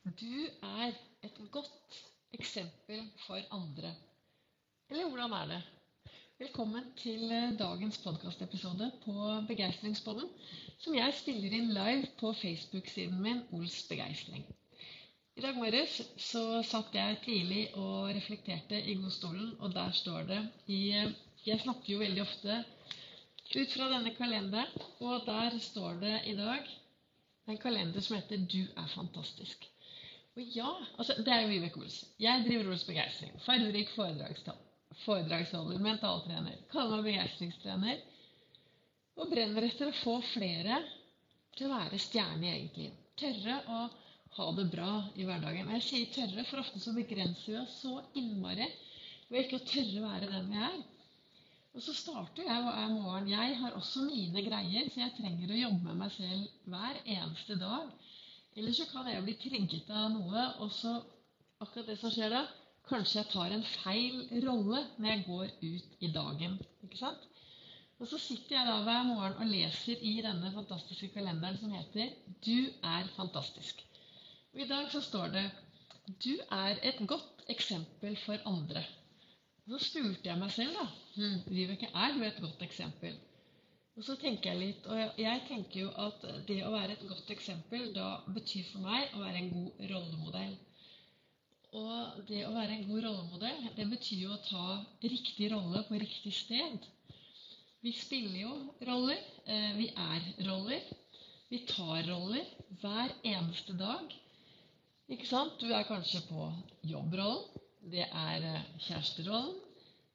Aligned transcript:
Du 0.00 0.46
er 0.62 0.92
et 1.22 1.38
godt 1.52 1.96
eksempel 2.32 3.02
for 3.26 3.40
andre. 3.52 3.90
Eller 4.90 5.08
hvordan 5.08 5.32
er 5.32 5.46
det? 5.46 5.58
Velkommen 6.38 6.86
til 6.96 7.24
eh, 7.30 7.58
dagens 7.58 7.98
podkastepisode 7.98 8.90
på 9.04 9.12
Begeistringspodden, 9.48 10.30
som 10.78 10.96
jeg 10.96 11.16
spiller 11.18 11.56
inn 11.58 11.74
live 11.76 12.08
på 12.22 12.32
Facebook-siden 12.32 13.20
min 13.20 13.42
Ols 13.52 13.76
Begeistring. 13.90 14.46
I 15.36 15.44
dag 15.44 15.60
morges 15.60 16.00
så 16.16 16.44
satt 16.70 16.96
jeg 16.96 17.20
tidlig 17.26 17.66
og 17.74 18.08
reflekterte 18.16 18.80
i 18.80 18.96
godstolen, 19.02 19.52
og 19.60 19.74
der 19.76 19.92
står 19.92 20.22
det 20.32 20.40
i 20.66 20.80
eh, 20.96 21.12
Jeg 21.44 21.60
snakker 21.60 21.92
jo 21.92 22.00
veldig 22.00 22.22
ofte 22.24 22.62
ut 23.52 23.76
fra 23.76 23.92
denne 23.92 24.14
kalenderen, 24.16 24.88
og 25.00 25.28
der 25.28 25.58
står 25.58 26.00
det 26.06 26.16
i 26.32 26.38
dag 26.40 26.64
en 27.50 27.58
kalender 27.58 28.00
som 28.00 28.16
heter 28.16 28.46
'Du 28.46 28.64
er 28.76 28.88
fantastisk'. 28.96 29.68
Og 30.36 30.42
ja, 30.54 30.70
altså, 30.98 31.14
Det 31.18 31.32
er 31.32 31.40
jo 31.42 31.48
Vibeke 31.50 31.80
Ols. 31.82 31.98
Jeg 32.22 32.44
driver 32.46 32.70
Ols 32.70 32.84
Begeistring. 32.86 33.32
Fargerik 33.42 33.90
foredragsholder, 35.04 35.78
mentaltrener. 35.82 36.60
Kaller 36.72 37.00
meg 37.00 37.08
begeistringstrener. 37.10 38.02
Og 39.18 39.30
brenner 39.32 39.66
etter 39.66 39.90
å 39.90 39.96
få 40.00 40.20
flere 40.32 40.78
til 41.56 41.66
å 41.66 41.74
være 41.74 41.98
stjerne 42.00 42.46
i 42.46 42.52
eget 42.52 42.78
liv. 42.78 42.94
Tørre 43.20 43.58
å 43.74 43.80
ha 44.36 44.46
det 44.56 44.68
bra 44.72 44.92
i 45.18 45.26
hverdagen. 45.26 45.66
Og 45.66 45.76
jeg 45.78 45.86
sier 45.88 46.14
tørre, 46.14 46.46
for 46.48 46.62
ofte 46.62 46.80
så 46.82 46.94
begrenser 46.96 47.50
vi 47.50 47.58
oss 47.60 47.80
så 47.82 47.98
innmari 48.20 48.68
ved 49.30 49.44
ikke 49.44 49.58
å 49.58 49.66
tørre 49.66 49.98
å 49.98 50.06
være 50.06 50.30
den 50.30 50.48
vi 50.52 50.62
er. 50.70 50.78
Og 51.74 51.82
så 51.86 51.94
starter 51.94 52.46
jeg 52.46 52.62
og 52.66 52.70
er 52.70 52.94
morgen. 52.94 53.28
Jeg 53.30 53.58
har 53.60 53.76
også 53.78 54.06
mine 54.06 54.42
greier, 54.46 54.88
så 54.90 55.04
jeg 55.04 55.16
trenger 55.18 55.52
å 55.52 55.60
jobbe 55.60 55.84
med 55.90 56.00
meg 56.04 56.14
selv 56.14 56.70
hver 56.70 57.02
eneste 57.04 57.58
dag 57.60 57.90
eller 58.56 58.72
så 58.72 58.86
kan 58.90 59.08
jeg 59.08 59.24
bli 59.24 59.36
krenket 59.40 59.90
av 59.90 60.10
noe, 60.14 60.46
og 60.64 60.72
så 60.74 60.96
akkurat 61.60 61.92
det 61.92 61.98
som 62.00 62.12
skjer 62.14 62.32
da 62.34 62.46
Kanskje 62.90 63.20
jeg 63.20 63.30
tar 63.30 63.52
en 63.54 63.66
feil 63.84 64.16
rolle 64.42 64.80
når 64.98 65.08
jeg 65.12 65.24
går 65.26 65.50
ut 65.62 66.00
i 66.02 66.08
dagen. 66.10 66.56
ikke 66.82 66.98
sant? 66.98 67.26
Og 68.00 68.08
så 68.08 68.18
sitter 68.18 68.56
jeg 68.56 68.66
da 68.66 68.78
hver 68.82 69.04
morgen 69.06 69.36
og 69.44 69.50
leser 69.52 70.00
i 70.10 70.16
denne 70.24 70.50
fantastiske 70.54 71.10
kalenderen 71.14 71.58
som 71.60 71.74
heter 71.76 72.08
'Du 72.46 72.72
er 72.82 73.10
fantastisk'. 73.18 73.84
Og 74.54 74.60
I 74.64 74.68
dag 74.68 74.90
så 74.92 75.00
står 75.00 75.26
det 75.36 75.50
'Du 76.24 76.34
er 76.50 76.80
et 76.82 77.06
godt 77.06 77.44
eksempel 77.48 78.16
for 78.24 78.42
andre'. 78.52 78.84
Og 79.66 79.80
så 79.80 79.86
spurte 79.86 80.28
jeg 80.28 80.38
meg 80.38 80.50
selv, 80.50 80.74
da. 80.74 80.86
Hm, 81.16 81.40
Vibeke, 81.46 81.86
er 81.94 82.14
du 82.14 82.24
et 82.24 82.40
godt 82.40 82.62
eksempel? 82.62 83.14
Og 83.98 84.06
så 84.06 84.16
tenker 84.20 84.52
jeg 84.52 84.60
litt, 84.60 84.86
og 84.86 85.18
jeg 85.20 85.42
tenker 85.48 85.80
jo 85.82 85.90
at 85.98 86.22
det 86.48 86.60
å 86.64 86.70
være 86.72 86.94
et 86.94 87.06
godt 87.08 87.30
eksempel 87.34 87.90
da 87.96 88.20
betyr 88.30 88.68
for 88.70 88.86
meg 88.86 89.16
å 89.16 89.24
være 89.24 89.42
en 89.42 89.50
god 89.54 89.82
rollemodell. 89.90 90.54
Og 91.80 92.22
det 92.30 92.44
å 92.46 92.54
være 92.54 92.76
en 92.76 92.86
god 92.88 93.04
rollemodell, 93.06 93.66
det 93.76 93.86
betyr 93.90 94.24
jo 94.24 94.32
å 94.34 94.42
ta 94.46 94.64
riktig 95.04 95.50
rolle 95.52 95.84
på 95.86 96.00
riktig 96.02 96.32
sted. 96.34 96.86
Vi 97.80 97.92
spiller 97.96 98.40
jo 98.42 98.54
roller. 98.88 99.20
Eh, 99.46 99.70
vi 99.78 99.86
er 99.90 100.26
roller. 100.48 100.82
Vi 101.50 101.62
tar 101.66 102.02
roller 102.08 102.46
hver 102.82 103.14
eneste 103.26 103.76
dag. 103.78 104.10
Ikke 105.10 105.26
sant? 105.26 105.56
Du 105.62 105.70
er 105.72 105.86
kanskje 105.88 106.22
på 106.28 106.50
jobbrollen. 106.86 107.46
Det 107.90 108.04
er 108.06 108.44
eh, 108.50 108.66
kjæresterollen. 108.86 109.56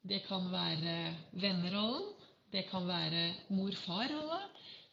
Det 0.06 0.22
kan 0.28 0.46
være 0.52 0.98
vennerollen. 1.32 2.15
Det 2.52 2.62
kan 2.70 2.86
være 2.88 3.22
mor-far-rolle. 3.48 4.40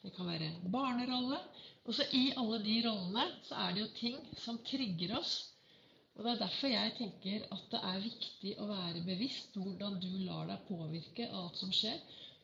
Det 0.04 0.12
kan 0.16 0.28
være 0.28 0.52
barnerolle. 0.72 1.40
Og 1.86 1.96
så 1.96 2.06
I 2.16 2.34
alle 2.40 2.59
de 2.66 2.76
rollene 2.88 3.26
så 3.48 3.56
er 3.66 3.73
det 3.73 3.84
jo 3.84 3.92
ting 4.00 4.18
som 4.40 4.59
trigger 4.70 5.18
oss. 5.20 5.34
Og 6.16 6.24
Det 6.24 6.31
er 6.31 6.42
derfor 6.44 6.68
jeg 6.68 6.94
tenker 6.98 7.46
at 7.56 7.64
det 7.72 7.80
er 7.92 8.04
viktig 8.04 8.52
å 8.62 8.68
være 8.70 9.06
bevisst 9.06 9.56
hvordan 9.58 9.98
du 10.02 10.12
lar 10.28 10.46
deg 10.52 10.68
påvirke 10.68 11.30
av 11.30 11.48
alt 11.48 11.58
som 11.62 11.72
skjer. 11.74 11.98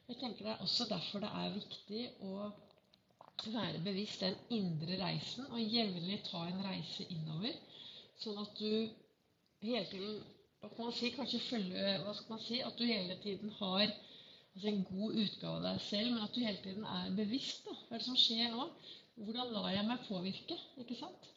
Jeg 0.10 0.18
tenker 0.22 0.46
Det 0.46 0.56
er 0.56 0.64
også 0.66 0.88
derfor 0.90 1.24
det 1.26 1.30
er 1.42 1.56
viktig 1.58 2.04
å 2.26 2.50
være 3.54 3.84
bevisst 3.86 4.26
den 4.26 4.36
indre 4.58 4.98
reisen 5.00 5.46
og 5.48 5.62
jevnlig 5.62 6.24
ta 6.28 6.42
en 6.48 6.64
reise 6.66 7.06
innover. 7.14 7.56
Sånn 8.20 8.42
at 8.42 8.58
du 8.60 8.90
hele 9.64 9.86
tiden 9.92 10.20
hva 10.60 10.68
kan 10.74 10.90
man 10.90 10.96
si, 10.96 11.12
kanskje 11.16 11.40
følge, 11.46 11.84
hva 12.04 12.14
skal 12.18 12.34
man 12.34 12.42
si, 12.44 12.58
At 12.60 12.76
du 12.76 12.84
hele 12.84 13.16
tiden 13.24 13.54
har 13.62 13.94
altså 14.56 14.72
en 14.72 14.86
god 14.90 15.20
utgave 15.24 15.56
av 15.58 15.66
deg 15.68 15.82
selv, 15.86 16.14
men 16.14 16.24
at 16.26 16.36
du 16.36 16.40
hele 16.44 16.64
tiden 16.64 16.88
er 16.94 17.12
bevisst. 17.18 17.66
Da. 17.66 17.76
Hva 17.88 17.98
er 17.98 18.02
det 18.02 18.08
som 18.08 18.18
skjer 18.20 18.56
nå? 18.56 18.70
Hvordan 19.20 19.54
lar 19.56 19.70
jeg 19.74 19.88
meg 19.88 20.08
påvirke? 20.08 20.58
ikke 20.84 20.98
sant? 21.00 21.30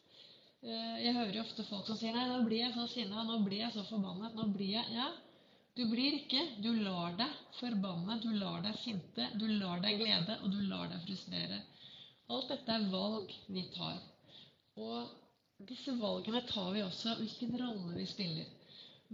Eh, 0.63 0.97
jeg 1.03 1.15
hører 1.17 1.35
jo 1.35 1.43
ofte 1.43 1.65
folk 1.67 1.87
som 1.89 1.99
sier 1.99 2.15
nei, 2.15 2.23
nå 2.31 2.39
blir 2.47 2.61
jeg 2.63 2.75
så 2.77 2.87
sinna, 2.87 3.25
nå 3.27 3.41
blir 3.43 3.65
jeg 3.65 3.75
så 3.75 3.83
forbannet. 3.89 4.35
nå 4.37 4.47
blir 4.55 4.77
jeg, 4.77 4.95
Ja, 4.95 5.09
du 5.75 5.83
blir 5.89 6.15
ikke. 6.19 6.43
Du 6.63 6.69
lar 6.85 7.17
deg 7.19 7.37
forbanne, 7.57 8.19
du 8.23 8.29
lar 8.37 8.61
deg 8.63 8.77
sinte, 8.79 9.27
du 9.41 9.47
lar 9.57 9.81
deg 9.83 9.99
glede, 9.99 10.37
og 10.43 10.53
du 10.53 10.61
lar 10.69 10.87
deg 10.91 11.01
frustrere. 11.07 11.59
Alt 12.31 12.53
dette 12.53 12.77
er 12.77 12.85
valg 12.93 13.33
vi 13.51 13.65
tar. 13.73 13.97
Og 14.79 15.65
disse 15.69 15.95
valgene 15.99 16.43
tar 16.49 16.71
vi 16.75 16.83
også 16.85 17.17
hvilken 17.19 17.57
rolle 17.61 17.97
vi 17.97 18.05
spiller. 18.09 18.47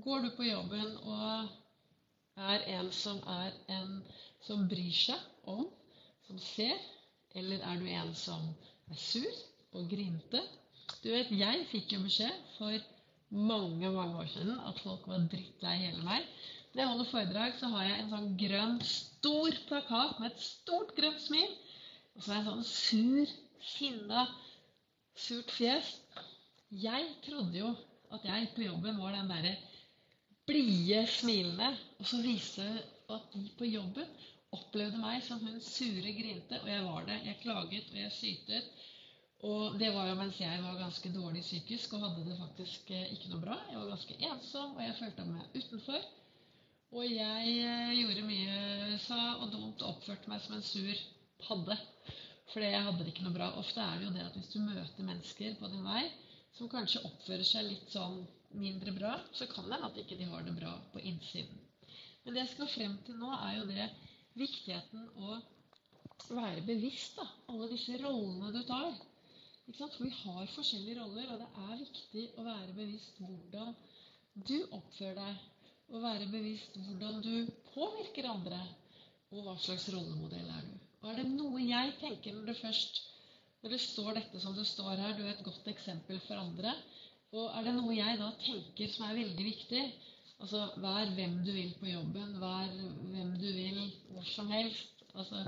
Går 0.04 0.22
du 0.26 0.30
på 0.36 0.46
jobben 0.48 0.94
og 1.02 1.50
er 2.40 2.66
en 2.78 2.92
som 2.96 3.20
er 3.28 3.56
en 3.76 3.98
som 4.46 4.68
bryr 4.72 4.96
seg 4.96 5.50
om, 5.52 5.66
som 6.28 6.40
ser? 6.42 6.78
Eller 7.38 7.62
er 7.66 7.82
du 7.82 7.90
en 7.92 8.14
som 8.18 8.48
er 8.90 9.00
sur 9.00 9.42
og 9.78 9.90
grinte? 9.92 10.42
Du 11.04 11.12
vet, 11.12 11.30
Jeg 11.32 11.68
fikk 11.72 11.94
jo 11.94 12.02
beskjed 12.04 12.40
for 12.58 12.80
mange 13.30 13.92
mange 13.94 14.18
år 14.18 14.30
siden 14.34 14.58
at 14.66 14.80
folk 14.82 15.08
var 15.08 15.28
drittlei 15.32 15.76
hele 15.84 16.02
meg. 16.04 16.26
Når 16.74 16.82
jeg 16.82 16.90
holder 16.90 17.10
foredrag, 17.12 17.54
så 17.60 17.70
har 17.74 17.84
jeg 17.86 18.00
en 18.00 18.12
sånn 18.14 18.32
grønn, 18.38 18.80
stor 18.86 19.60
plakat 19.70 20.20
med 20.20 20.32
et 20.32 20.44
stort 20.44 20.96
grønt 20.98 21.22
smil. 21.22 21.54
Og 22.16 22.24
så 22.24 22.32
er 22.32 22.40
jeg 22.40 22.42
en 22.42 22.50
sånn 22.50 22.68
sur, 22.70 23.36
sinna, 23.74 24.26
surt 25.18 25.54
fjes. 25.54 25.94
Jeg 26.70 27.10
trodde 27.26 27.58
jo 27.58 27.74
at 28.14 28.26
jeg 28.26 28.52
på 28.56 28.66
jobben 28.66 28.98
var 29.02 29.18
den 29.18 29.30
derre 29.30 29.56
blide, 30.50 31.06
smilende. 31.14 31.72
Og 32.00 32.10
så 32.12 32.22
viste 32.26 32.66
det 32.66 32.84
at 33.14 33.32
de 33.34 33.48
på 33.58 33.70
jobben 33.70 34.12
opplevde 34.56 35.00
meg 35.02 35.22
som 35.26 35.42
hun 35.46 35.60
sure 35.64 36.14
grinte. 36.18 36.62
Og 36.64 36.70
jeg 36.70 36.86
var 36.86 37.10
det. 37.10 37.20
Jeg 37.26 37.42
klaget, 37.44 37.92
og 37.94 38.00
jeg 38.02 38.16
sytet. 38.18 38.72
Og 39.48 39.78
det 39.80 39.94
var 39.96 40.10
jo 40.10 40.16
mens 40.20 40.40
jeg 40.42 40.64
var 40.64 40.80
ganske 40.82 41.10
dårlig 41.16 41.42
psykisk 41.46 41.94
og 41.96 42.02
hadde 42.04 42.26
det 42.28 42.40
faktisk 42.42 42.90
eh, 42.92 43.12
ikke 43.16 43.30
noe 43.32 43.44
bra. 43.46 43.60
Jeg 43.70 43.78
var 43.80 43.94
ganske 43.94 44.18
ensom, 44.32 44.74
og 44.76 44.82
jeg 44.84 44.98
følte 44.98 45.28
meg 45.30 45.54
utenfor. 45.56 46.08
Og 46.92 47.06
jeg 47.06 47.54
eh, 47.62 47.94
gjorde 48.02 48.26
mye 48.28 48.98
sa 49.06 49.20
og 49.38 49.54
dumt 49.54 49.86
og 49.86 49.94
oppførte 49.94 50.32
meg 50.32 50.44
som 50.44 50.58
en 50.58 50.66
sur 50.66 51.06
padde. 51.46 51.78
Fordi 52.52 52.74
jeg 52.74 52.84
hadde 52.84 53.06
det 53.06 53.14
ikke 53.14 53.28
noe 53.30 53.38
bra. 53.38 53.54
Ofte 53.62 53.86
er 53.86 54.02
det 54.02 54.10
jo 54.10 54.16
det 54.18 54.26
at 54.26 54.36
hvis 54.36 54.52
du 54.52 54.60
møter 54.66 55.08
mennesker 55.08 55.56
på 55.62 55.72
din 55.72 55.88
vei 55.88 56.04
som 56.58 56.72
kanskje 56.72 57.06
oppfører 57.08 57.48
seg 57.48 57.70
litt 57.70 57.94
sånn 57.94 58.20
mindre 58.58 58.94
bra, 58.96 59.14
så 59.34 59.48
kan 59.48 59.68
det 59.68 59.78
hende 59.78 59.90
at 59.92 60.00
ikke 60.02 60.18
de 60.20 60.28
har 60.30 60.46
det 60.46 60.56
bra 60.58 60.74
på 60.94 61.02
innsiden. 61.06 61.60
Men 62.24 62.34
det 62.34 62.44
jeg 62.44 62.54
skal 62.56 62.72
frem 62.74 62.98
til 63.06 63.20
nå, 63.20 63.30
er 63.36 63.58
jo 63.60 63.68
det 63.70 63.86
viktigheten 64.40 65.06
å 65.18 65.38
være 66.34 66.66
bevisst. 66.68 67.20
da, 67.20 67.28
Alle 67.52 67.70
disse 67.72 67.98
rollene 68.02 68.52
du 68.56 68.62
tar. 68.68 68.92
For 69.78 70.02
vi 70.02 70.10
har 70.10 70.50
forskjellige 70.56 70.98
roller, 70.98 71.30
og 71.34 71.42
det 71.44 71.50
er 71.66 71.82
viktig 71.84 72.26
å 72.42 72.46
være 72.48 72.76
bevisst 72.78 73.20
hvordan 73.22 73.76
du 74.50 74.58
oppfører 74.78 75.20
deg. 75.20 75.46
Og 75.90 76.04
være 76.04 76.30
bevisst 76.30 76.78
hvordan 76.78 77.22
du 77.26 77.50
påvirker 77.74 78.30
andre. 78.30 78.60
Og 79.30 79.46
hva 79.46 79.56
slags 79.62 79.88
rollemodell 79.94 80.50
er 80.58 80.66
du. 80.66 80.76
Og 81.00 81.12
er 81.12 81.22
det 81.22 81.30
noe 81.32 81.62
jeg 81.64 81.96
tenker 82.02 82.36
når 82.36 82.50
det 82.50 82.60
først 82.60 83.04
når 83.60 83.74
det 83.74 83.82
står 83.84 84.14
dette 84.16 84.40
som 84.40 84.56
det 84.56 84.66
står 84.68 84.96
her, 84.96 85.16
du 85.18 85.26
er 85.26 85.34
et 85.34 85.44
godt 85.44 85.66
eksempel 85.68 86.20
for 86.24 86.40
andre, 86.40 86.72
og 87.32 87.52
er 87.58 87.68
det 87.68 87.76
noe 87.76 87.96
jeg 87.96 88.18
da 88.20 88.30
tenker 88.42 88.94
som 88.94 89.06
er 89.08 89.20
veldig 89.20 89.46
viktig 89.46 89.84
Altså 90.40 90.60
vær 90.80 91.10
hvem 91.16 91.34
du 91.44 91.52
vil 91.52 91.74
på 91.82 91.90
jobben, 91.90 92.38
vær 92.40 92.70
hvem 93.12 93.32
du 93.42 93.48
vil 93.58 93.80
hvor 94.14 94.24
som 94.24 94.48
helst. 94.52 95.04
Altså, 95.14 95.42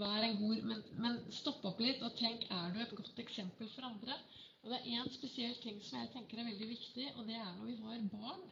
vær 0.00 0.26
en 0.26 0.40
god, 0.40 0.62
men, 0.70 0.80
men 1.04 1.20
stopp 1.36 1.62
opp 1.70 1.82
litt 1.84 2.02
og 2.02 2.16
tenk 2.18 2.48
er 2.50 2.74
du 2.74 2.80
et 2.82 2.96
godt 2.98 3.20
eksempel 3.22 3.70
for 3.76 3.86
andre. 3.86 4.16
Og 4.64 4.72
Det 4.72 4.80
er 4.80 4.98
én 4.98 5.12
spesiell 5.14 5.54
ting 5.62 5.78
som 5.84 6.00
jeg 6.00 6.10
tenker 6.16 6.40
er 6.40 6.48
veldig 6.50 6.68
viktig, 6.68 7.06
og 7.14 7.28
det 7.28 7.36
er 7.38 7.52
når 7.58 7.70
vi 7.70 7.76
har 7.84 8.06
barn 8.16 8.44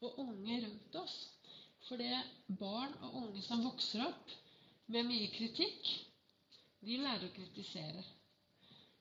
og 0.00 0.18
unge 0.24 0.60
rundt 0.64 1.00
oss. 1.02 1.16
For 1.88 2.00
det 2.00 2.22
barn 2.60 2.94
og 3.02 3.16
unge 3.22 3.42
som 3.44 3.64
vokser 3.66 4.06
opp 4.06 4.36
med 4.94 5.10
mye 5.10 5.28
kritikk, 5.34 5.92
de 6.88 7.02
lærer 7.02 7.28
å 7.28 7.34
kritisere. 7.36 8.04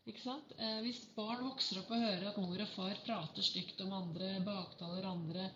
Eh, 0.08 0.78
hvis 0.86 1.02
barn 1.18 1.42
vokser 1.44 1.82
opp 1.82 1.90
og 1.92 2.00
hører 2.00 2.30
at 2.30 2.38
mor 2.40 2.62
og 2.64 2.70
far 2.78 2.96
prater 3.04 3.44
stygt 3.44 3.82
om 3.84 3.92
andre, 3.92 4.38
baktaler 4.46 5.04
andre, 5.04 5.50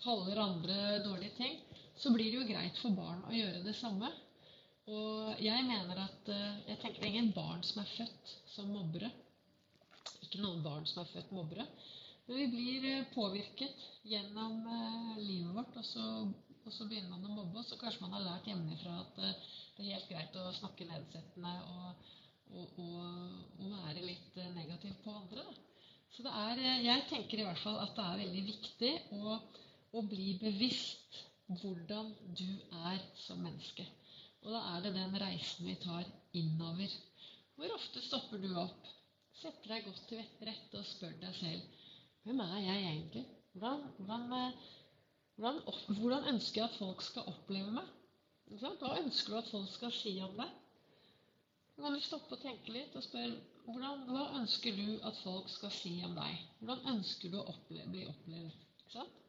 kaller 0.00 0.40
andre 0.40 0.76
dårlige 1.04 1.36
ting, 1.36 1.58
så 1.98 2.14
blir 2.14 2.30
det 2.30 2.38
jo 2.38 2.46
greit 2.48 2.80
for 2.80 2.96
barn 2.96 3.20
å 3.28 3.34
gjøre 3.36 3.60
det 3.66 3.76
samme. 3.76 4.08
Og 4.88 5.44
jeg 5.44 5.66
mener 5.68 6.00
at 6.06 6.32
eh, 6.32 6.56
jeg 6.70 6.80
tenker 6.80 7.02
det 7.02 7.10
er 7.10 7.12
ingen 7.12 7.34
barn 7.36 7.60
som 7.68 7.82
er 7.82 7.94
født 7.98 8.34
som 8.54 8.72
mobbere. 8.72 9.12
ikke 10.24 10.40
noen 10.40 10.64
barn 10.64 10.88
som 10.88 11.02
er 11.02 11.12
født 11.12 11.34
mobbere. 11.36 11.68
Men 12.24 12.40
vi 12.40 12.50
blir 12.56 12.88
eh, 12.88 13.08
påvirket 13.12 13.88
gjennom 14.08 14.62
livet 15.20 15.52
vårt, 15.52 15.76
og 15.76 15.84
så, 15.84 16.06
og 16.64 16.72
så, 16.72 16.88
begynner 16.88 17.12
man 17.12 17.28
å 17.28 17.42
mobbe. 17.42 17.60
Og 17.60 17.68
så 17.68 17.76
kanskje 17.76 18.06
man 18.06 18.16
har 18.16 18.24
lært 18.24 18.48
hjemmefra 18.48 19.02
at 19.02 19.20
det 19.20 19.84
er 19.84 19.98
helt 19.98 20.08
greit 20.08 20.40
å 20.40 20.52
snakke 20.62 20.88
nedsettende 20.88 21.58
og, 21.76 22.08
og 22.56 23.18
være 23.98 24.04
litt 24.04 24.36
negativ 24.54 24.94
på 25.04 25.14
andre. 25.14 25.44
Da. 25.44 25.52
Så 26.18 26.26
er, 26.26 26.60
jeg 26.82 27.02
tenker 27.06 27.38
i 27.38 27.44
hvert 27.46 27.60
fall 27.62 27.76
at 27.78 27.92
det 27.94 28.04
er 28.04 28.20
veldig 28.24 28.40
viktig 28.48 28.88
å, 29.14 29.36
å 29.94 30.00
bli 30.10 30.32
bevisst 30.40 31.20
hvordan 31.60 32.10
du 32.34 32.48
er 32.88 33.04
som 33.22 33.38
menneske. 33.44 33.86
Og 34.42 34.50
da 34.50 34.62
er 34.72 34.82
det 34.82 34.96
den 34.96 35.14
reisen 35.22 35.68
vi 35.68 35.76
tar 35.78 36.08
innover. 36.40 36.90
Hvor 37.54 37.76
ofte 37.76 38.02
stopper 38.02 38.42
du 38.42 38.50
opp, 38.58 38.90
setter 39.38 39.76
deg 39.76 39.86
godt 39.86 40.02
til 40.10 40.26
rette 40.48 40.80
og 40.80 40.90
spør 40.90 41.14
deg 41.22 41.38
selv 41.38 41.86
hvem 42.26 42.42
er 42.42 42.58
jeg 42.66 42.82
egentlig? 42.82 43.24
Hvordan, 43.54 43.84
hvordan, 44.02 44.56
hvordan, 45.38 45.60
hvordan 46.00 46.26
ønsker 46.34 46.60
jeg 46.60 46.66
at 46.66 46.80
folk 46.82 47.06
skal 47.06 47.30
oppleve 47.30 47.70
meg? 47.78 47.94
Hva 48.58 48.96
ønsker 48.98 49.32
du 49.32 49.38
at 49.38 49.52
folk 49.54 49.70
skal 49.70 49.94
si 49.94 50.18
om 50.26 50.34
deg? 50.36 50.50
Så 51.78 51.84
kan 51.84 51.94
du 51.94 52.00
stoppe 52.02 52.34
og 52.34 52.40
tenke 52.42 52.72
litt 52.74 52.94
og 52.98 53.04
spørre 53.06 53.36
hvordan, 53.68 54.00
hva 54.08 54.22
ønsker 54.40 54.74
du 54.74 54.96
at 55.06 55.18
folk 55.22 55.46
skal 55.52 55.70
si 55.70 55.92
om 56.02 56.16
deg? 56.16 56.40
Hvordan 56.58 56.96
ønsker 56.96 57.30
du 57.30 57.36
å 57.38 57.44
oppleve, 57.52 57.84
bli 57.92 58.00
opplevd? 58.10 58.56
Ikke 58.80 58.94
sant? 58.96 59.20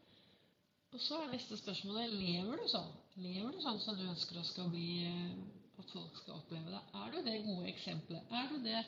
Og 0.90 1.04
så 1.06 1.20
er 1.22 1.30
neste 1.30 1.60
spørsmålet 1.60 2.16
lever 2.16 2.58
du 2.58 2.72
sånn? 2.72 2.88
Lever 3.22 3.54
du 3.54 3.60
sånn 3.62 3.78
som 3.84 4.00
du 4.00 4.02
ønsker 4.08 4.66
bli, 4.74 4.88
eh, 5.12 5.36
at 5.78 5.94
folk 5.94 6.18
skal 6.24 6.40
oppleve 6.40 6.74
deg? 6.74 6.90
Er 7.04 7.14
du 7.14 7.20
det 7.28 7.36
gode 7.52 7.70
eksempelet? 7.70 8.34
Er 8.42 8.50
du 8.50 8.58
det, 8.66 8.82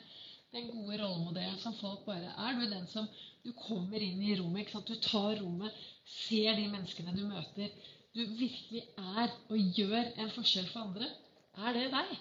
den 0.56 0.66
gode 0.72 0.98
rollemodellen 1.04 1.62
som 1.62 1.78
folk 1.78 2.02
bare 2.08 2.34
Er 2.34 2.58
du 2.58 2.66
den 2.66 2.90
som 2.90 3.06
du 3.46 3.52
kommer 3.62 4.02
inn 4.02 4.26
i 4.26 4.34
rommet, 4.42 4.64
ikke 4.64 4.80
sant? 4.80 4.90
du 4.90 5.06
tar 5.06 5.38
rommet, 5.38 5.78
ser 6.26 6.58
de 6.58 6.66
menneskene 6.66 7.14
du 7.14 7.22
møter, 7.30 7.70
du 8.10 8.26
virkelig 8.26 8.88
er 8.98 9.38
og 9.46 9.78
gjør 9.78 10.12
en 10.18 10.34
forskjell 10.34 10.66
for 10.74 10.88
andre? 10.88 11.14
Er 11.62 11.78
det 11.78 11.88
deg? 11.94 12.18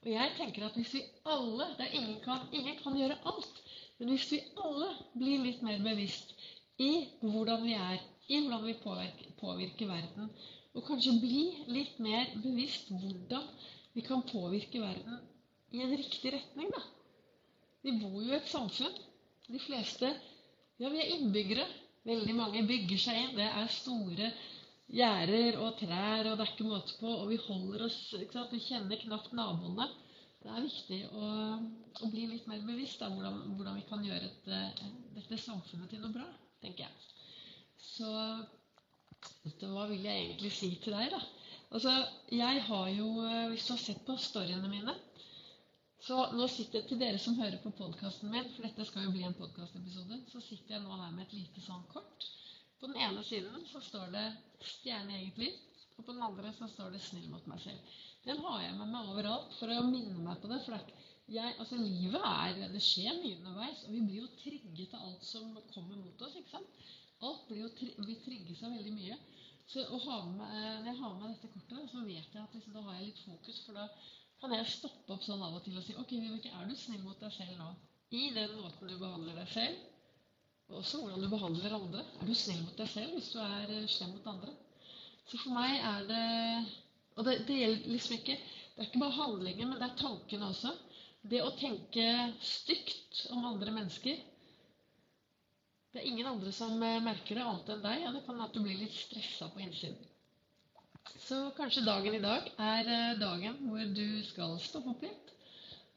Og 0.00 0.08
jeg 0.12 0.32
tenker 0.38 0.64
at 0.64 0.76
hvis 0.78 0.94
vi 0.96 1.02
alle 1.28 1.66
det 1.78 1.86
er 1.86 1.96
ingen, 1.98 2.20
kan, 2.24 2.46
ingen 2.52 2.78
kan 2.82 2.96
gjøre 2.96 3.18
alt. 3.28 3.58
Men 3.98 4.14
hvis 4.14 4.30
vi 4.32 4.38
alle 4.64 4.88
blir 5.12 5.42
litt 5.44 5.60
mer 5.66 5.82
bevisst 5.84 6.32
i 6.80 6.92
hvordan 7.20 7.66
vi 7.66 7.74
er, 7.76 8.00
i 8.30 8.38
hvordan 8.40 8.64
vi 8.64 8.78
påvirker, 8.80 9.34
påvirker 9.40 9.90
verden. 9.90 10.30
Og 10.72 10.86
kanskje 10.86 11.18
bli 11.20 11.42
litt 11.74 11.98
mer 12.00 12.30
bevisst 12.40 12.88
hvordan 12.94 13.44
vi 13.92 14.04
kan 14.06 14.24
påvirke 14.30 14.80
verden 14.80 15.18
i 15.74 15.82
en 15.84 15.92
riktig 15.98 16.32
retning. 16.32 16.70
da. 16.72 16.82
Vi 17.82 17.96
bor 18.00 18.22
jo 18.22 18.32
i 18.32 18.38
et 18.38 18.48
samfunn. 18.48 18.96
De 19.50 19.60
fleste 19.60 20.14
Ja, 20.80 20.88
vi 20.88 20.96
er 20.96 21.10
innbyggere. 21.18 21.66
Veldig 22.08 22.34
mange 22.34 22.62
bygger 22.64 23.00
seg 23.02 23.18
inn. 23.20 23.34
Det 23.36 23.44
er 23.44 23.66
store 23.74 24.30
gjerder 24.90 25.58
og 25.62 25.76
trær, 25.78 26.28
og 26.28 26.36
det 26.36 26.44
er 26.44 26.52
ikke 26.52 26.68
måte 26.68 26.96
på. 27.00 27.10
Og 27.22 27.30
vi 27.30 27.38
holder 27.46 27.86
oss? 27.86 27.98
Vi 28.14 28.62
kjenner 28.66 29.02
knapt 29.04 29.34
naboene. 29.36 29.86
Det 30.40 30.48
er 30.48 30.64
viktig 30.64 31.00
å, 31.12 31.26
å 32.00 32.08
bli 32.12 32.24
litt 32.30 32.46
mer 32.48 32.62
bevisst 32.64 33.02
av 33.04 33.12
hvordan, 33.12 33.42
hvordan, 33.58 33.76
vi 33.76 33.88
kan 33.90 34.04
gjøre 34.06 34.30
et, 34.30 34.46
eh, 34.56 34.86
dette 35.18 35.36
samfunnet 35.42 35.92
til 35.92 36.00
noe 36.00 36.14
bra, 36.14 36.24
tenker 36.64 36.86
jeg. 36.86 37.10
Så 37.80 38.08
hva 39.68 39.84
vil 39.90 40.06
jeg 40.06 40.22
egentlig 40.24 40.52
si 40.56 40.70
til 40.80 40.96
deg, 40.96 41.12
da? 41.12 41.20
Altså, 41.76 41.92
jeg 42.32 42.62
har 42.66 42.88
jo 42.88 43.10
eh, 43.22 43.50
Hvis 43.52 43.66
du 43.68 43.74
har 43.74 43.82
sett 43.82 44.00
på 44.06 44.16
storyene 44.18 44.68
mine 44.72 44.94
Så 46.02 46.16
nå 46.34 46.48
sitter 46.50 46.80
jeg 46.80 46.88
til 46.88 47.00
dere 47.02 47.20
som 47.20 47.36
hører 47.38 47.60
på 47.62 47.70
podkasten 47.76 48.32
min, 48.32 48.48
for 48.56 48.64
dette 48.64 48.86
skal 48.88 49.04
jo 49.04 49.12
bli 49.14 49.26
en 49.28 49.36
podkastepisode, 49.36 50.22
så 50.32 50.40
sitter 50.40 50.78
jeg 50.78 50.82
nå 50.86 50.96
her 50.96 51.12
med 51.12 51.26
et 51.26 51.36
lite 51.36 51.62
sånn 51.62 51.84
kort. 51.92 52.30
På 52.80 52.88
den 52.88 52.96
ene 52.96 53.24
siden 53.24 53.66
så 53.68 53.80
står 53.84 54.12
det 54.14 54.26
'Stjerne 54.60 55.18
eget 55.18 55.38
liv', 55.38 55.58
og 55.98 56.04
på 56.04 56.12
den 56.12 56.22
andre 56.22 56.52
så 56.58 56.68
står 56.68 56.90
det 56.90 57.00
'Snill 57.00 57.28
mot 57.30 57.46
meg 57.46 57.60
selv'. 57.60 57.82
Den 58.24 58.38
har 58.44 58.62
jeg 58.62 58.76
med 58.78 58.88
meg 58.92 59.10
overalt 59.12 59.52
for 59.58 59.72
å 59.72 59.82
minne 59.90 60.24
meg 60.24 60.40
på 60.40 60.48
det. 60.48 60.60
For 60.64 60.72
jeg, 61.28 61.54
altså, 61.58 61.76
livet 61.76 62.24
er 62.24 62.72
Det 62.72 62.82
skjer 62.82 63.20
mye 63.22 63.36
underveis, 63.36 63.84
og 63.84 63.92
vi 63.92 64.00
blir 64.06 64.22
jo 64.22 64.30
trigget 64.42 64.94
av 64.94 65.04
alt 65.08 65.24
som 65.24 65.52
kommer 65.74 65.96
mot 65.96 66.22
oss. 66.22 66.36
ikke 66.36 66.50
sant? 66.56 66.80
Alt 67.28 67.46
blir 67.48 67.62
jo 67.64 67.68
vi 68.08 68.16
trigges 68.24 68.62
av 68.64 68.72
veldig 68.76 68.94
mye. 68.96 69.18
Så 69.70 69.84
med, 69.90 70.80
når 70.82 70.88
jeg 70.90 70.98
har 70.98 71.14
med 71.20 71.28
dette 71.28 71.52
kortet, 71.52 71.90
så 71.90 72.00
vet 72.06 72.34
jeg 72.34 72.42
at 72.42 72.54
liksom, 72.54 72.72
da 72.72 72.80
har 72.86 72.94
jeg 72.98 73.10
litt 73.10 73.22
fokus. 73.26 73.60
For 73.66 73.78
da 73.78 73.86
kan 74.40 74.56
jeg 74.56 74.72
stoppe 74.72 75.14
opp 75.14 75.22
sånn 75.22 75.42
av 75.46 75.58
og 75.58 75.64
til 75.64 75.76
og 75.78 75.84
si 75.84 75.94
Ok, 76.00 76.16
Vibeke, 76.16 76.50
er 76.50 76.66
du 76.66 76.74
snill 76.74 77.04
mot 77.04 77.20
deg 77.20 77.32
selv 77.36 77.60
nå? 77.60 77.70
I 78.10 78.30
den 78.34 78.56
måten 78.58 78.88
du 78.90 78.96
behandler 78.98 79.36
deg 79.38 79.52
selv, 79.52 79.89
også 80.78 81.00
hvordan 81.02 81.24
du 81.24 81.28
behandler 81.32 81.76
andre. 81.76 82.04
Er 82.20 82.28
du 82.28 82.34
snill 82.34 82.62
mot 82.64 82.78
deg 82.78 82.90
selv 82.92 83.16
hvis 83.16 83.32
du 83.34 83.40
er 83.42 83.74
eh, 83.76 83.88
slem 83.90 84.14
mot 84.16 84.30
andre? 84.34 84.54
Så 85.30 85.38
for 85.38 85.54
meg 85.54 85.76
er 85.78 86.06
det 86.08 86.24
Og 87.18 87.26
det, 87.26 87.34
det 87.48 87.58
gjelder 87.58 87.92
liksom 87.92 88.16
ikke 88.16 88.36
Det 88.40 88.82
er 88.82 88.88
ikke 88.88 89.02
bare 89.02 89.18
handlingen, 89.18 89.68
men 89.68 89.80
det 89.80 89.88
er 89.88 89.98
tankene 90.00 90.50
også. 90.50 90.72
Det 91.30 91.42
å 91.44 91.52
tenke 91.60 92.04
stygt 92.40 93.26
om 93.34 93.44
andre 93.44 93.74
mennesker 93.76 94.22
det 95.90 95.98
er 95.98 96.06
ingen 96.06 96.28
andre 96.30 96.52
som 96.54 96.76
eh, 96.86 97.00
merker 97.02 97.34
det, 97.34 97.42
annet 97.44 97.70
enn 97.74 97.82
deg. 97.82 98.04
Og 98.06 98.14
det 98.14 98.22
kan 98.26 98.36
være 98.38 98.46
at 98.46 98.54
du 98.54 98.62
blir 98.62 98.78
litt 98.78 98.94
stressa 98.94 99.48
på 99.50 99.62
innsiden. 99.64 100.06
Så 101.24 101.38
kanskje 101.56 101.82
dagen 101.86 102.14
i 102.14 102.22
dag 102.22 102.46
er 102.62 102.90
eh, 102.94 103.18
dagen 103.18 103.58
hvor 103.64 103.90
du 103.96 104.06
skal 104.28 104.54
stoppe 104.62 104.94
opp 104.94 105.02
litt. 105.02 105.32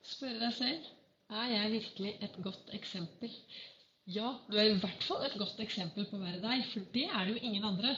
Spørre 0.03 0.41
deg 0.41 0.55
selv 0.57 0.89
er 1.33 1.53
jeg 1.53 1.73
virkelig 1.75 2.15
et 2.25 2.39
godt 2.45 2.73
eksempel. 2.77 3.37
Ja, 4.11 4.33
du 4.49 4.57
er 4.59 4.71
i 4.71 4.79
hvert 4.81 5.05
fall 5.07 5.23
et 5.23 5.37
godt 5.39 5.59
eksempel 5.63 6.07
på 6.09 6.17
å 6.17 6.23
være 6.23 6.41
deg, 6.43 6.65
for 6.73 6.87
det 6.95 7.05
er 7.07 7.23
det 7.23 7.35
jo 7.37 7.43
ingen 7.47 7.67
andre 7.67 7.95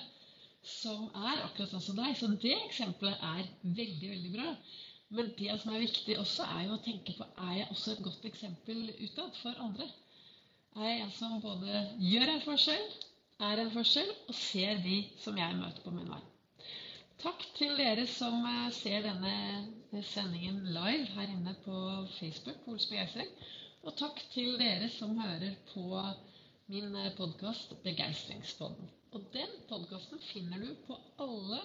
som 0.66 1.07
er 1.10 1.44
akkurat 1.46 1.72
sånn 1.72 1.86
som 1.86 1.98
deg. 1.98 2.13
Så 2.18 2.30
det 2.42 2.54
eksempelet 2.68 3.22
er 3.25 3.48
veldig, 3.63 4.10
veldig 4.13 4.34
bra. 4.38 4.54
Men 5.16 5.34
det 5.38 5.60
som 5.62 5.74
er 5.74 5.86
viktig 5.86 6.18
også, 6.22 6.46
er 6.57 6.66
jo 6.68 6.78
å 6.78 6.84
tenke 6.86 7.13
på 7.18 7.28
er 7.48 7.54
jeg 7.62 7.69
også 7.74 7.94
et 7.94 8.04
godt 8.06 8.25
eksempel 8.30 8.88
utad 9.00 9.38
for 9.42 9.66
andre 9.66 9.90
er 10.75 11.02
en 11.06 11.12
som 11.16 11.40
både 11.40 11.81
gjør 12.04 12.30
en 12.34 12.42
forskjell, 12.44 12.88
er 13.48 13.62
en 13.62 13.72
forskjell, 13.72 14.10
og 14.28 14.36
ser 14.36 14.81
de 14.84 14.98
som 15.24 15.38
jeg 15.40 15.60
møter 15.60 15.84
på 15.86 15.94
min 15.96 16.10
vei. 16.12 16.22
Takk 17.24 17.46
til 17.56 17.78
dere 17.80 18.04
som 18.12 18.44
eh, 18.44 18.72
ser 18.75 19.06
denne 19.06 20.02
sendingen 20.04 20.66
live 20.75 21.07
her 21.16 21.31
inne 21.31 21.54
på 21.63 21.78
Facebook. 22.18 22.60
Ols 22.68 22.90
Begeistring. 22.92 23.30
Og 23.86 23.94
takk 24.00 24.18
til 24.34 24.56
dere 24.58 24.88
som 24.90 25.12
hører 25.20 25.52
på 25.70 25.84
min 26.74 26.96
eh, 26.98 27.12
podkast 27.14 27.76
Begeistringspodden. 27.84 28.88
Og 29.14 29.28
den 29.36 29.52
podkasten 29.69 30.24
finner 30.26 30.64
du 30.64 30.71
på 30.88 30.98
alle 31.21 31.59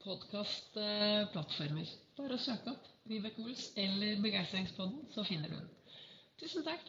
podkastplattformer. 0.00 1.92
Bare 2.16 2.38
å 2.38 2.40
søke 2.40 2.72
opp 2.72 2.88
Vibeke 3.10 3.44
Ols 3.44 3.66
eller 3.84 4.22
Begeistringspodden, 4.24 5.04
så 5.12 5.26
finner 5.28 5.52
du 5.52 5.58
den. 5.58 5.68
Tusen 6.40 6.64
takk. 6.64 6.88